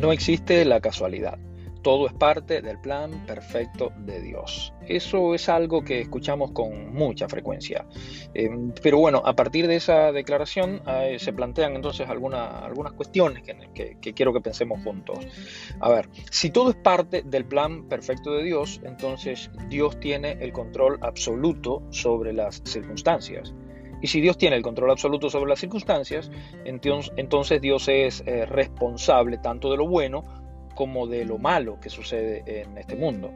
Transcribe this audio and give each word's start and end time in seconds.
No 0.00 0.12
existe 0.12 0.64
la 0.64 0.80
casualidad. 0.80 1.38
Todo 1.82 2.06
es 2.06 2.14
parte 2.14 2.62
del 2.62 2.78
plan 2.78 3.26
perfecto 3.26 3.92
de 3.98 4.22
Dios. 4.22 4.72
Eso 4.88 5.34
es 5.34 5.50
algo 5.50 5.82
que 5.82 6.00
escuchamos 6.00 6.52
con 6.52 6.94
mucha 6.94 7.28
frecuencia. 7.28 7.84
Em, 8.32 8.72
pero 8.82 8.98
bueno, 8.98 9.20
a 9.22 9.36
partir 9.36 9.66
de 9.66 9.76
esa 9.76 10.10
declaración 10.10 10.80
eh, 10.86 11.18
se 11.18 11.34
plantean 11.34 11.76
entonces 11.76 12.08
algunas 12.08 12.92
cuestiones 12.94 13.42
que, 13.42 13.98
que 14.00 14.14
quiero 14.14 14.32
que 14.32 14.40
pensemos 14.40 14.82
juntos. 14.82 15.18
A 15.80 15.90
ver, 15.90 16.08
si 16.30 16.48
todo 16.48 16.70
es 16.70 16.76
parte 16.76 17.22
del 17.22 17.44
plan 17.44 17.86
perfecto 17.86 18.32
de 18.32 18.44
Dios, 18.44 18.80
entonces 18.84 19.50
Dios 19.68 20.00
tiene 20.00 20.32
el 20.40 20.52
control 20.52 20.98
absoluto 21.02 21.82
sobre 21.90 22.32
las 22.32 22.62
circunstancias. 22.64 23.52
Y 24.00 24.06
si 24.06 24.20
Dios 24.20 24.38
tiene 24.38 24.56
el 24.56 24.62
control 24.62 24.90
absoluto 24.90 25.28
sobre 25.30 25.50
las 25.50 25.60
circunstancias, 25.60 26.30
entonces 26.64 27.60
Dios 27.60 27.88
es 27.88 28.22
eh, 28.26 28.46
responsable 28.46 29.38
tanto 29.38 29.70
de 29.70 29.76
lo 29.76 29.86
bueno 29.86 30.24
como 30.74 31.06
de 31.06 31.24
lo 31.24 31.38
malo 31.38 31.78
que 31.80 31.90
sucede 31.90 32.42
en 32.46 32.78
este 32.78 32.96
mundo. 32.96 33.30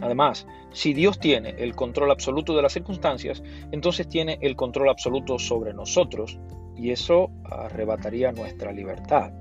Además, 0.00 0.46
si 0.72 0.92
Dios 0.92 1.18
tiene 1.18 1.54
el 1.58 1.74
control 1.74 2.10
absoluto 2.10 2.54
de 2.54 2.62
las 2.62 2.72
circunstancias, 2.72 3.42
entonces 3.72 4.08
tiene 4.08 4.38
el 4.40 4.56
control 4.56 4.88
absoluto 4.88 5.38
sobre 5.38 5.72
nosotros 5.72 6.38
y 6.76 6.90
eso 6.90 7.30
arrebataría 7.44 8.32
nuestra 8.32 8.72
libertad. 8.72 9.32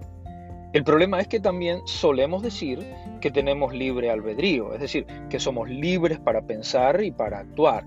El 0.74 0.84
problema 0.84 1.20
es 1.20 1.28
que 1.28 1.40
también 1.40 1.82
solemos 1.86 2.42
decir 2.42 2.80
que 3.22 3.30
tenemos 3.30 3.74
libre 3.74 4.10
albedrío, 4.10 4.74
es 4.74 4.82
decir, 4.82 5.06
que 5.30 5.40
somos 5.40 5.70
libres 5.70 6.20
para 6.20 6.42
pensar 6.42 7.04
y 7.04 7.12
para 7.12 7.40
actuar 7.40 7.86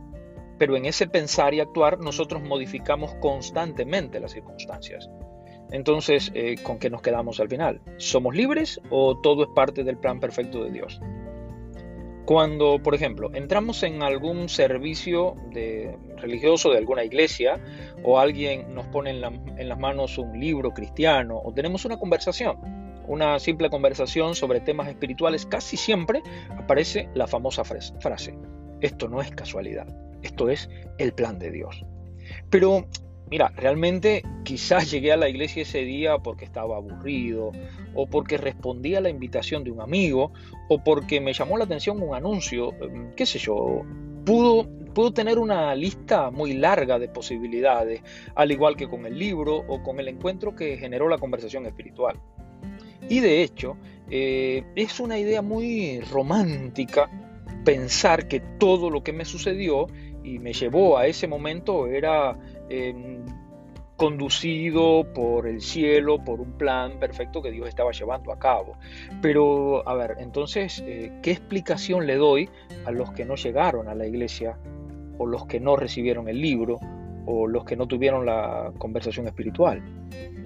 pero 0.59 0.77
en 0.77 0.87
ese 0.87 1.07
pensar 1.07 1.55
y 1.55 1.61
actuar 1.61 1.99
nosotros 1.99 2.43
modificamos 2.43 3.15
constantemente 3.17 4.21
las 4.21 4.33
circunstancias. 4.33 5.09
Entonces, 5.71 6.31
eh, 6.35 6.57
¿con 6.63 6.79
qué 6.79 6.91
nos 6.91 7.03
quedamos 7.03 7.41
al 7.41 7.49
final? 7.49 7.81
¿Somos 7.97 8.35
libres 8.35 8.81
o 8.91 9.19
todo 9.21 9.43
es 9.43 9.49
parte 9.55 9.83
del 9.83 9.99
plan 9.99 10.21
perfecto 10.21 10.65
de 10.65 10.71
Dios? 10.71 11.01
Cuando, 12.25 12.81
por 12.83 12.95
ejemplo, 12.95 13.31
entramos 13.35 13.83
en 13.85 14.03
algún 14.03 14.49
servicio 14.49 15.35
de, 15.53 15.97
religioso 16.17 16.71
de 16.71 16.79
alguna 16.79 17.05
iglesia 17.05 17.61
o 18.03 18.19
alguien 18.19 18.75
nos 18.75 18.87
pone 18.87 19.11
en, 19.11 19.25
en 19.59 19.69
las 19.69 19.79
manos 19.79 20.19
un 20.19 20.39
libro 20.39 20.73
cristiano 20.73 21.41
o 21.43 21.53
tenemos 21.53 21.85
una 21.85 21.99
conversación, 21.99 22.59
una 23.07 23.39
simple 23.39 23.71
conversación 23.71 24.35
sobre 24.35 24.61
temas 24.61 24.89
espirituales, 24.89 25.47
casi 25.47 25.77
siempre 25.77 26.23
aparece 26.57 27.09
la 27.15 27.29
famosa 27.29 27.63
frase, 27.65 28.37
esto 28.81 29.09
no 29.09 29.21
es 29.21 29.31
casualidad. 29.31 29.87
Esto 30.27 30.49
es 30.49 30.69
el 30.99 31.13
plan 31.13 31.39
de 31.39 31.53
Dios. 31.53 31.85
Pero 32.51 32.87
mira, 33.31 33.53
realmente 33.57 34.25
quizás 34.45 34.91
llegué 34.91 35.13
a 35.13 35.17
la 35.17 35.29
iglesia 35.29 35.63
ese 35.63 35.83
día 35.83 36.19
porque 36.19 36.45
estaba 36.45 36.77
aburrido, 36.77 37.53
o 37.95 38.07
porque 38.09 38.37
respondí 38.37 38.97
a 38.97 39.01
la 39.01 39.09
invitación 39.09 39.63
de 39.63 39.71
un 39.71 39.81
amigo, 39.81 40.33
o 40.69 40.83
porque 40.83 41.21
me 41.21 41.33
llamó 41.33 41.57
la 41.57 41.65
atención 41.65 42.03
un 42.03 42.15
anuncio, 42.15 42.73
em, 42.83 43.13
qué 43.15 43.25
sé 43.25 43.39
yo. 43.39 43.85
Pudo, 44.25 44.69
pudo 44.93 45.13
tener 45.13 45.39
una 45.39 45.73
lista 45.77 46.33
muy 46.33 46.55
larga 46.55 46.99
de 46.99 47.09
posibilidades, 47.09 48.03
al 48.35 48.51
igual 48.51 48.77
que 48.77 48.89
con 48.89 49.07
el 49.07 49.17
libro 49.17 49.63
o 49.69 49.81
con 49.85 50.01
el 50.01 50.09
encuentro 50.09 50.57
que 50.57 50.77
generó 50.77 51.09
la 51.09 51.19
conversación 51.19 51.67
espiritual. 51.67 52.21
Y 53.09 53.21
de 53.21 53.43
hecho, 53.45 53.77
eh, 54.11 54.65
es 54.75 54.99
una 54.99 55.17
idea 55.17 55.43
muy 55.43 56.01
romántica 56.01 57.09
pensar 57.67 58.29
que 58.29 58.39
todo 58.39 58.91
lo 58.91 59.03
que 59.03 59.13
me 59.13 59.25
sucedió 59.25 59.89
y 60.27 60.41
me 60.41 60.53
llevó 60.53 60.99
a 60.99 61.07
ese 61.07 61.29
momento 61.29 61.87
era 61.87 62.37
em, 62.69 63.25
conducido 63.97 65.07
por 65.15 65.47
el 65.47 65.61
cielo, 65.61 66.19
por 66.23 66.41
un 66.41 66.53
plan 66.53 66.99
perfecto 66.99 67.41
que 67.41 67.53
Dios 67.53 67.69
estaba 67.69 67.93
llevando 67.93 68.33
a 68.33 68.39
cabo. 68.39 68.77
Pero, 69.23 69.89
a 69.89 69.95
ver, 69.95 70.17
entonces, 70.19 70.83
eh, 70.85 71.13
¿qué 71.23 71.31
explicación 71.31 72.07
le 72.07 72.17
doy 72.17 72.51
a 72.85 72.91
los 72.91 73.13
que 73.13 73.25
no 73.25 73.37
llegaron 73.37 73.89
a 73.89 73.95
la 73.95 74.07
iglesia, 74.07 74.59
o 75.19 75.27
los 75.27 75.47
que 75.47 75.61
no 75.61 75.77
recibieron 75.77 76.29
el 76.29 76.41
libro, 76.41 76.79
o 77.25 77.47
los 77.47 77.65
que 77.65 77.77
no 77.77 77.87
tuvieron 77.87 78.27
la 78.27 78.73
conversación 78.79 79.29
espiritual? 79.29 79.81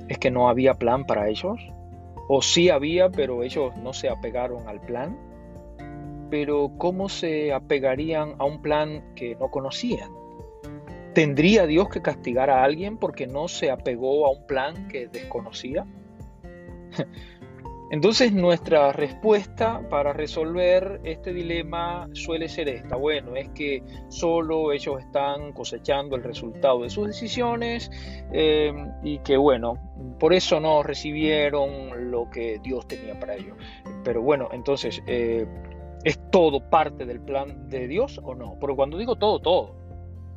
¿Es 0.09 0.19
que 0.19 0.31
no 0.31 0.51
había 0.51 0.75
plan 0.75 1.07
para 1.07 1.29
ellos? 1.29 1.59
¿O 2.29 2.43
sí 2.43 2.69
había, 2.69 3.09
pero 3.09 3.43
ellos 3.43 3.75
no 3.79 3.95
se 3.95 4.11
apegaron 4.11 4.69
al 4.69 4.81
plan? 4.81 5.17
Pero 6.31 6.73
¿cómo 6.79 7.09
se 7.09 7.53
apegarían 7.53 8.35
a 8.39 8.45
un 8.45 8.63
plan 8.63 9.15
que 9.15 9.37
no 9.37 9.51
conocían? 9.51 10.11
¿Tendría 11.15 11.67
Dios 11.67 11.89
que 11.89 12.01
castigar 12.01 12.51
a 12.51 12.63
alguien 12.63 12.97
porque 12.97 13.27
no 13.27 13.49
se 13.49 13.71
apegó 13.71 14.27
a 14.27 14.31
un 14.31 14.47
plan 14.47 14.89
que 14.89 15.09
desconocía? 15.09 15.85
Entonces 17.91 18.33
nuestra 18.33 18.93
respuesta 18.93 19.83
para 19.91 20.13
resolver 20.13 21.01
este 21.03 21.33
dilema 21.33 22.09
suele 22.13 22.49
ser 22.49 22.69
esta. 22.69 22.95
Bueno, 22.95 23.35
es 23.35 23.49
que 23.49 23.83
solo 24.07 24.71
ellos 24.71 25.01
están 25.01 25.53
cosechando 25.53 26.15
el 26.15 26.23
resultado 26.23 26.83
de 26.83 26.91
sus 26.91 27.09
decisiones 27.09 27.91
eh, 28.33 28.73
y 29.03 29.19
que 29.19 29.37
bueno, 29.37 29.75
por 30.21 30.33
eso 30.33 30.61
no 30.61 30.85
recibieron 30.85 32.13
lo 32.13 32.31
que 32.31 32.61
Dios 32.63 32.87
tenía 32.87 33.19
para 33.19 33.35
ellos. 33.35 33.57
Pero 34.05 34.23
bueno, 34.23 34.49
entonces... 34.53 35.03
Eh, 35.09 35.47
¿Es 36.05 36.19
todo 36.31 36.71
parte 36.71 37.05
del 37.05 37.21
plan 37.21 37.69
de 37.69 37.87
Dios 37.87 38.21
o 38.23 38.35
no? 38.35 38.57
Porque 38.59 38.77
cuando 38.77 38.97
digo 38.97 39.17
todo, 39.17 39.39
todo. 39.41 39.81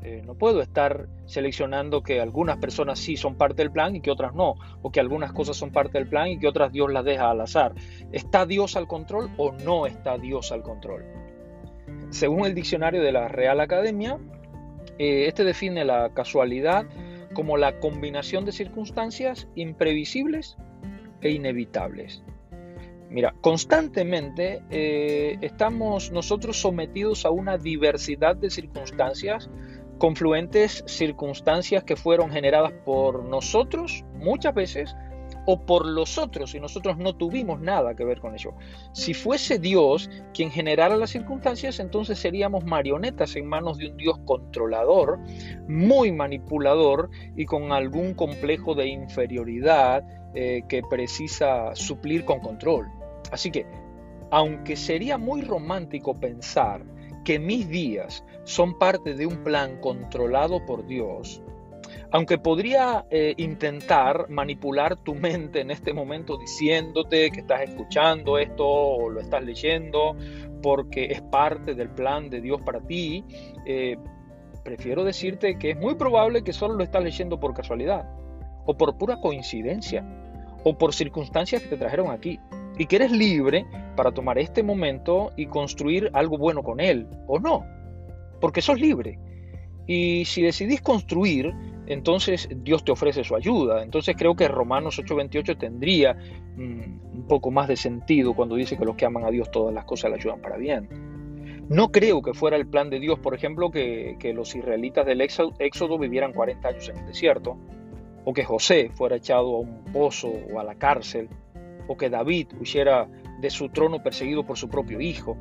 Eh, 0.04 0.22
no 0.26 0.36
puedo 0.36 0.62
estar 0.62 1.08
seleccionando 1.26 2.04
que 2.04 2.20
algunas 2.20 2.58
personas 2.58 3.00
sí 3.00 3.16
son 3.16 3.36
parte 3.36 3.62
del 3.62 3.72
plan 3.72 3.96
y 3.96 4.02
que 4.02 4.12
otras 4.12 4.34
no, 4.34 4.56
o 4.82 4.92
que 4.92 5.00
algunas 5.00 5.32
cosas 5.32 5.56
son 5.56 5.72
parte 5.72 5.98
del 5.98 6.10
plan 6.10 6.28
y 6.28 6.40
que 6.40 6.48
otras 6.50 6.74
Dios 6.74 6.92
las 6.92 7.06
deja 7.06 7.32
al 7.32 7.40
azar. 7.40 7.74
¿Está 8.12 8.46
Dios 8.46 8.76
al 8.76 8.88
control 8.88 9.30
o 9.38 9.54
no 9.54 9.86
está 9.88 10.18
Dios 10.18 10.52
al 10.52 10.62
control? 10.62 11.06
Según 12.10 12.46
el 12.46 12.54
diccionario 12.54 13.02
de 13.02 13.14
la 13.14 13.30
Real 13.30 13.62
Academia, 13.62 14.20
eh, 15.00 15.28
este 15.28 15.46
define 15.46 15.86
la 15.86 16.10
casualidad 16.14 16.86
como 17.34 17.56
la 17.56 17.80
combinación 17.80 18.44
de 18.44 18.52
circunstancias 18.52 19.48
imprevisibles 19.56 20.58
e 21.22 21.32
inevitables. 21.32 22.24
Mira, 23.14 23.36
constantemente 23.42 24.64
eh, 24.72 25.38
estamos 25.42 26.12
nosotros 26.12 26.60
sometidos 26.60 27.28
a 27.28 27.30
una 27.30 27.60
diversidad 27.60 28.36
de 28.36 28.50
circunstancias, 28.50 29.52
confluentes 30.00 30.84
circunstancias 30.88 31.84
que 31.84 31.96
fueron 31.96 32.32
generadas 32.32 32.74
por 32.84 33.24
nosotros 33.24 34.04
muchas 34.16 34.56
veces 34.56 34.96
o 35.46 35.64
por 35.64 35.86
los 35.86 36.18
otros 36.18 36.56
y 36.56 36.60
nosotros 36.60 36.98
no 36.98 37.16
tuvimos 37.16 37.62
nada 37.62 37.94
que 37.94 38.04
ver 38.04 38.20
con 38.20 38.34
ello. 38.34 38.56
Si 38.94 39.14
fuese 39.14 39.60
Dios 39.60 40.10
quien 40.34 40.50
generara 40.50 40.98
las 40.98 41.12
circunstancias, 41.12 41.80
entonces 41.80 42.18
seríamos 42.18 42.66
marionetas 42.66 43.36
en 43.36 43.46
manos 43.46 43.78
de 43.78 43.90
un 43.90 43.98
Dios 43.98 44.18
controlador, 44.26 45.20
muy 45.68 46.12
manipulador 46.12 47.12
y 47.36 47.46
con 47.46 47.74
algún 47.74 48.16
complejo 48.16 48.74
de 48.74 48.88
inferioridad 48.88 50.04
eh, 50.34 50.64
que 50.68 50.82
precisa 50.82 51.76
suplir 51.76 52.26
con 52.26 52.40
control. 52.40 52.88
Así 53.34 53.50
que, 53.50 53.66
aunque 54.30 54.76
sería 54.76 55.18
muy 55.18 55.42
romántico 55.42 56.14
pensar 56.14 56.86
que 57.26 57.40
mis 57.40 57.68
días 57.68 58.24
son 58.44 58.78
parte 58.78 59.16
de 59.16 59.26
un 59.26 59.44
plan 59.44 59.82
controlado 59.82 60.64
por 60.68 60.86
Dios, 60.86 61.42
aunque 62.12 62.38
podría 62.38 63.08
eh, 63.10 63.34
intentar 63.38 64.30
manipular 64.30 64.98
tu 64.98 65.16
mente 65.16 65.62
en 65.62 65.72
este 65.72 65.94
momento 65.94 66.38
diciéndote 66.38 67.32
que 67.32 67.40
estás 67.40 67.62
escuchando 67.64 68.38
esto 68.38 68.68
o 68.68 69.10
lo 69.10 69.20
estás 69.20 69.44
leyendo 69.44 70.16
porque 70.62 71.06
es 71.06 71.24
parte 71.24 71.74
del 71.74 71.90
plan 71.90 72.30
de 72.30 72.40
Dios 72.40 72.62
para 72.62 72.82
ti, 72.82 73.26
eh, 73.66 73.98
prefiero 74.64 75.04
decirte 75.04 75.58
que 75.58 75.72
es 75.72 75.78
muy 75.78 75.96
probable 75.96 76.44
que 76.44 76.54
solo 76.54 76.76
lo 76.76 76.84
estás 76.84 77.04
leyendo 77.04 77.40
por 77.40 77.56
casualidad 77.56 78.08
o 78.68 78.78
por 78.78 78.96
pura 78.96 79.20
coincidencia 79.20 80.06
o 80.64 80.78
por 80.78 80.94
circunstancias 80.94 81.64
que 81.64 81.70
te 81.70 81.78
trajeron 81.78 82.12
aquí 82.12 82.40
y 82.78 82.86
que 82.86 82.96
eres 82.98 83.12
libre 83.12 83.66
para 83.96 84.12
tomar 84.12 84.38
este 84.38 84.64
momento 84.64 85.32
y 85.38 85.46
construir 85.46 86.10
algo 86.14 86.38
bueno 86.38 86.64
con 86.64 86.80
él, 86.80 87.08
o 87.28 87.40
no, 87.40 87.66
porque 88.42 88.62
sos 88.62 88.80
libre. 88.80 89.20
Y 89.86 90.26
si 90.26 90.42
decidís 90.42 90.82
construir, 90.82 91.54
entonces 91.88 92.48
Dios 92.64 92.84
te 92.84 92.92
ofrece 92.92 93.24
su 93.24 93.36
ayuda. 93.36 93.84
Entonces 93.84 94.16
creo 94.18 94.36
que 94.36 94.48
Romanos 94.48 95.00
8:28 95.00 95.58
tendría 95.58 96.14
mm, 96.56 97.16
un 97.16 97.26
poco 97.28 97.52
más 97.52 97.68
de 97.68 97.76
sentido 97.76 98.34
cuando 98.34 98.56
dice 98.56 98.78
que 98.78 98.86
los 98.86 98.96
que 98.96 99.06
aman 99.06 99.26
a 99.26 99.32
Dios 99.32 99.52
todas 99.52 99.74
las 99.74 99.86
cosas 99.86 100.12
le 100.12 100.18
ayudan 100.18 100.42
para 100.42 100.58
bien. 100.58 100.88
No 101.70 101.92
creo 101.92 102.22
que 102.22 102.34
fuera 102.34 102.58
el 102.58 102.68
plan 102.68 102.90
de 102.90 103.00
Dios, 103.00 103.20
por 103.20 103.34
ejemplo, 103.34 103.72
que, 103.72 104.18
que 104.20 104.34
los 104.34 104.54
israelitas 104.56 105.06
del 105.06 105.22
éxodo 105.22 105.98
vivieran 105.98 106.34
40 106.34 106.68
años 106.68 106.90
en 106.90 106.98
el 106.98 107.06
desierto, 107.06 107.58
o 108.26 108.34
que 108.34 108.44
José 108.44 108.90
fuera 108.94 109.16
echado 109.16 109.56
a 109.56 109.60
un 109.60 109.86
pozo 109.86 110.30
o 110.54 110.60
a 110.60 110.64
la 110.64 110.76
cárcel, 110.76 111.30
o 111.88 111.98
que 111.98 112.10
David 112.10 112.48
huyera 112.60 113.08
de 113.40 113.50
su 113.50 113.70
trono 113.70 114.02
perseguido 114.02 114.46
por 114.46 114.58
su 114.58 114.70
propio 114.70 115.02
hijo. 115.02 115.38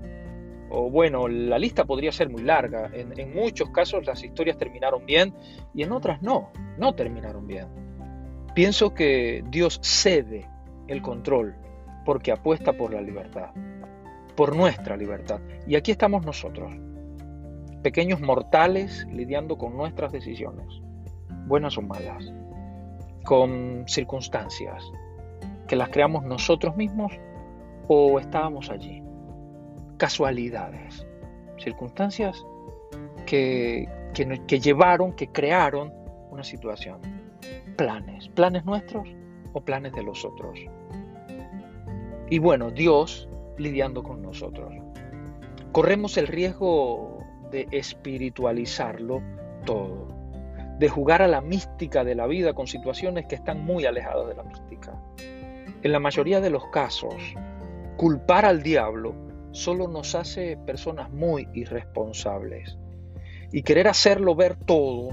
O 0.71 0.91
bueno, 0.91 1.29
la 1.29 1.59
lista 1.59 1.85
podría 1.85 2.13
ser 2.13 2.31
muy 2.31 2.43
larga. 2.43 2.91
En, 2.93 3.35
muchos 3.35 3.71
casos 3.71 4.07
las 4.07 4.23
historias 4.25 4.59
terminaron 4.59 5.05
bien 5.07 5.35
y 5.75 5.83
en 5.83 5.93
otras 5.93 6.23
no, 6.23 6.51
no 6.79 6.95
terminaron 6.95 7.47
bien. 7.47 7.69
Pienso 8.55 8.93
que 8.95 9.45
Dios 9.51 9.79
cede 9.83 10.49
el 10.89 11.01
control 11.01 11.55
porque 12.05 12.33
apuesta 12.33 12.73
por 12.73 12.93
la 12.93 13.01
libertad, 13.01 13.51
por 14.35 14.57
nuestra 14.57 14.97
libertad. 14.97 15.41
Y 15.67 15.77
aquí 15.77 15.93
estamos 15.93 16.25
nosotros, 16.25 16.75
pequeños 17.83 18.21
mortales 18.21 19.07
lidiando 19.13 19.57
con 19.57 19.77
nuestras 19.77 20.11
decisiones, 20.11 20.67
buenas 21.47 21.79
o 21.79 21.83
malas, 21.83 22.33
con 23.25 23.85
circunstancias 23.87 24.83
que 25.73 25.77
las 25.77 25.89
creamos 25.89 26.23
nosotros 26.25 26.77
mismos 26.77 27.15
o 27.89 28.21
estábamos 28.21 28.69
allí. 28.69 29.03
Casualidades, 29.97 31.07
circunstancias 31.57 32.45
que, 33.25 33.89
que, 34.13 34.61
llevaron, 34.61 35.15
que 35.15 35.29
crearon 35.29 35.91
una 36.31 36.45
situación. 36.45 37.01
Planes, 37.79 38.29
planes 38.29 38.67
nuestros 38.67 39.09
o 39.55 39.63
planes 39.63 39.95
de 39.95 40.03
los 40.03 40.27
otros. 40.27 40.61
Y 42.29 42.39
bueno, 42.39 42.71
Dios 42.71 43.27
lidiando 43.57 44.03
con 44.03 44.21
nosotros. 44.21 44.75
Corremos 45.73 46.19
el 46.19 46.27
riesgo 46.27 47.25
de 47.51 47.67
espiritualizarlo 47.71 49.23
todo, 49.65 50.07
de 50.79 50.89
jugar 50.91 51.23
a 51.23 51.29
la 51.29 51.41
mística 51.41 52.05
de 52.05 52.15
la 52.15 52.27
vida 52.27 52.53
con 52.53 52.67
situaciones 52.67 53.25
que 53.25 53.37
están 53.37 53.65
muy 53.65 53.87
alejadas 53.87 54.29
de 54.29 54.35
la 54.35 54.43
mística. 54.43 55.01
En 55.83 55.91
la 55.91 55.99
mayoría 55.99 56.41
de 56.41 56.51
los 56.51 56.67
casos, 56.69 57.15
culpar 57.97 58.45
al 58.45 58.63
diablo 58.63 59.15
solo 59.51 59.89
nos 59.89 60.15
hace 60.15 60.57
personas 60.57 61.11
muy 61.11 61.49
irresponsables. 61.55 62.79
Y 63.51 63.63
querer 63.63 63.89
hacerlo 63.89 64.37
ver 64.37 64.55
todo 64.55 65.11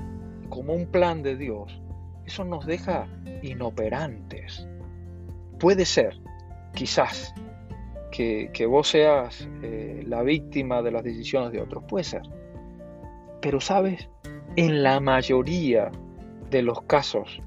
como 0.50 0.74
un 0.74 0.86
plan 0.86 1.24
de 1.24 1.36
Dios, 1.36 1.82
eso 2.26 2.46
nos 2.46 2.68
deja 2.68 3.08
inoperantes. 3.42 4.68
Puede 5.60 5.86
ser, 5.86 6.20
quizás, 6.76 7.34
que, 8.12 8.66
vos 8.68 8.90
seas 8.90 9.50
eh, 9.64 10.04
la 10.06 10.22
víctima 10.22 10.84
de 10.84 10.92
las 10.92 11.04
decisiones 11.04 11.52
de 11.52 11.62
otros, 11.62 11.84
puede 11.88 12.04
ser. 12.04 12.22
Pero 13.42 13.60
sabes, 13.60 14.08
en 14.56 14.84
la 14.84 15.00
mayoría 15.00 15.92
de 16.52 16.62
los 16.62 16.82
casos 16.84 17.42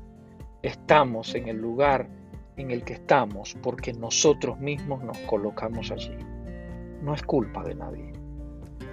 estamos 0.63 1.35
en 1.37 1.49
el 1.49 1.57
lugar 1.57 2.09
en 2.57 2.71
el 2.71 2.85
que 2.85 2.95
estamos 2.95 3.57
porque 3.63 3.93
nosotros 3.93 4.59
mismos 4.59 5.03
nos 5.03 5.19
colocamos 5.21 5.91
allí. 5.91 6.17
No 7.03 7.15
es 7.15 7.23
culpa 7.23 7.63
de 7.65 7.75
nadie, 7.75 8.13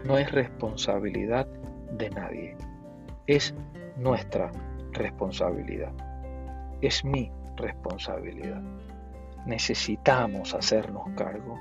no 0.06 0.18
es 0.18 0.32
responsabilidad 0.32 1.48
de 1.98 2.10
nadie, 2.10 2.58
es 3.28 3.54
nuestra 3.98 4.52
responsabilidad, 4.94 5.94
es 6.82 7.04
mi 7.04 7.32
responsabilidad. 7.56 8.62
Necesitamos 9.46 10.54
hacernos 10.54 11.04
cargo, 11.16 11.60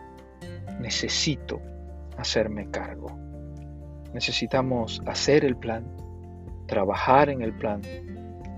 necesito 0.81 1.61
hacerme 2.17 2.71
cargo. 2.71 3.09
Necesitamos 4.13 5.03
hacer 5.07 5.45
el 5.45 5.57
plan, 5.57 5.87
trabajar 6.67 7.29
en 7.29 7.43
el 7.43 7.53
plan, 7.53 7.83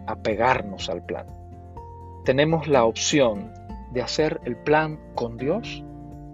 apegarnos 0.06 0.88
al 0.88 1.04
plan. 1.04 1.26
Tenemos 2.25 2.69
la 2.69 2.84
opción 2.84 3.50
de 3.93 4.02
hacer 4.02 4.40
el 4.44 4.56
plan 4.56 5.00
con 5.14 5.37
Dios 5.37 5.82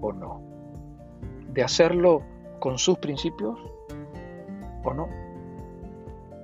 o 0.01 0.13
no. 0.13 0.43
De 1.53 1.63
hacerlo 1.63 2.23
con 2.59 2.79
sus 2.79 2.99
principios 2.99 3.59
o 4.83 4.93
no. 4.93 5.09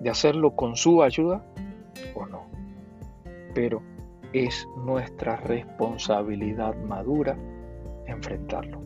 De 0.00 0.10
hacerlo 0.10 0.54
con 0.54 0.76
su 0.76 1.02
ayuda 1.02 1.44
o 2.14 2.24
no. 2.26 2.42
Pero 3.54 3.82
es 4.32 4.66
nuestra 4.76 5.36
responsabilidad 5.36 6.76
madura 6.76 7.36
enfrentarlo. 8.06 8.80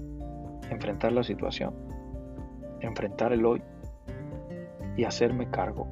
Enfrentar 0.70 1.12
la 1.12 1.22
situación. 1.22 1.74
Enfrentar 2.80 3.32
el 3.32 3.44
hoy 3.44 3.62
y 4.96 5.04
hacerme 5.04 5.50
cargo. 5.50 5.86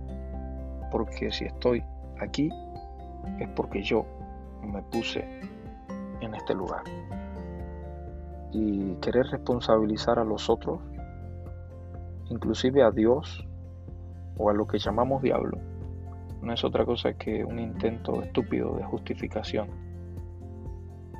Porque 0.91 1.31
si 1.31 1.45
estoy 1.45 1.85
aquí 2.19 2.51
es 3.39 3.49
porque 3.51 3.83
yo 3.83 4.07
me 4.65 4.83
puse 4.83 5.25
en 6.21 6.35
este 6.35 6.55
lugar. 6.55 6.85
Y 8.53 8.95
querer 8.97 9.27
responsabilizar 9.27 10.19
a 10.19 10.25
los 10.25 10.49
otros, 10.49 10.81
inclusive 12.31 12.83
a 12.83 12.91
Dios 12.91 13.47
o 14.37 14.51
a 14.51 14.55
lo 14.55 14.67
que 14.67 14.79
llamamos 14.79 15.23
diablo, 15.23 15.59
no 16.43 16.53
es 16.53 16.63
otra 16.63 16.85
cosa 16.85 17.15
que 17.15 17.45
un 17.45 17.59
intento 17.59 18.23
estúpido 18.23 18.77
de 18.77 18.85
justificación 18.85 19.69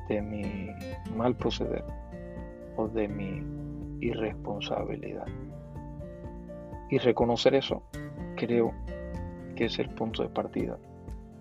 de 0.07 0.21
mi 0.21 0.69
mal 1.15 1.35
proceder 1.35 1.83
o 2.77 2.87
de 2.87 3.07
mi 3.07 3.43
irresponsabilidad. 4.01 5.25
Y 6.89 6.99
reconocer 6.99 7.55
eso 7.55 7.81
creo 8.35 8.71
que 9.55 9.65
es 9.65 9.79
el 9.79 9.89
punto 9.89 10.21
de 10.21 10.29
partida 10.29 10.77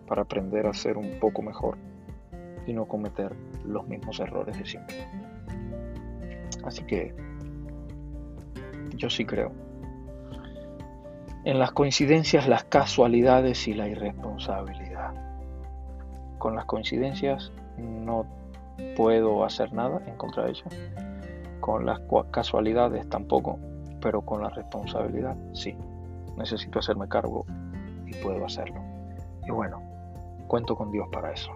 para 0.06 0.22
aprender 0.22 0.66
a 0.66 0.72
ser 0.72 0.96
un 0.96 1.18
poco 1.20 1.42
mejor 1.42 1.76
y 2.66 2.72
no 2.72 2.86
cometer 2.86 3.34
los 3.64 3.86
mismos 3.86 4.20
errores 4.20 4.58
de 4.58 4.66
siempre. 4.66 5.06
Así 6.64 6.84
que 6.84 7.14
yo 8.96 9.10
sí 9.10 9.24
creo 9.24 9.52
en 11.44 11.58
las 11.58 11.72
coincidencias, 11.72 12.48
las 12.48 12.64
casualidades 12.64 13.68
y 13.68 13.74
la 13.74 13.86
irresponsabilidad. 13.86 15.12
Con 16.38 16.56
las 16.56 16.64
coincidencias 16.64 17.52
no 17.76 18.24
puedo 18.96 19.44
hacer 19.44 19.72
nada 19.72 20.00
en 20.06 20.16
contra 20.16 20.44
de 20.44 20.50
ellas. 20.52 20.74
Con 21.60 21.84
las 21.84 22.00
casualidades 22.30 23.08
tampoco, 23.08 23.58
pero 24.00 24.22
con 24.22 24.42
la 24.42 24.48
responsabilidad 24.48 25.36
sí. 25.52 25.76
Necesito 26.36 26.78
hacerme 26.78 27.08
cargo 27.08 27.44
y 28.06 28.14
puedo 28.22 28.44
hacerlo. 28.44 28.80
Y 29.46 29.50
bueno, 29.50 29.82
cuento 30.48 30.74
con 30.74 30.90
Dios 30.90 31.06
para 31.12 31.32
eso. 31.32 31.50